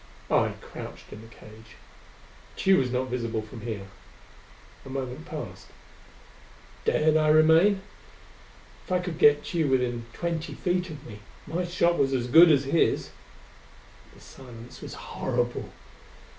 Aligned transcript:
I 0.31 0.53
crouched 0.61 1.13
in 1.13 1.21
the 1.21 1.27
cage. 1.27 1.75
Tugh 2.57 2.79
was 2.79 2.91
not 2.91 3.09
visible 3.09 3.43
from 3.43 3.61
here. 3.61 3.85
A 4.83 4.89
moment 4.89 5.27
passed. 5.27 5.67
Dared 6.85 7.17
I 7.17 7.27
remain? 7.27 7.81
If 8.85 8.91
I 8.91 8.97
could 8.97 9.19
get 9.19 9.45
Tugh 9.45 9.69
within 9.69 10.07
twenty 10.11 10.55
feet 10.55 10.89
of 10.89 11.05
me, 11.05 11.19
my 11.45 11.65
shot 11.65 11.99
was 11.99 12.13
as 12.13 12.25
good 12.25 12.51
as 12.51 12.63
his.... 12.63 13.11
The 14.15 14.19
silence 14.21 14.81
was 14.81 14.95
horrible. 14.95 15.69